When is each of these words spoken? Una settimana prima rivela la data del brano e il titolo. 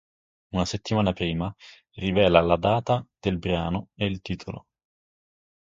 Una 0.55 0.65
settimana 0.65 1.13
prima 1.13 1.55
rivela 1.91 2.41
la 2.41 2.55
data 2.57 3.05
del 3.19 3.37
brano 3.37 3.89
e 3.93 4.07
il 4.07 4.21
titolo. 4.21 4.65